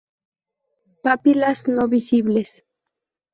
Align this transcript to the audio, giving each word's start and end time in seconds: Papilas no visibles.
Papilas 1.03 1.67
no 1.67 1.85
visibles. 1.93 2.49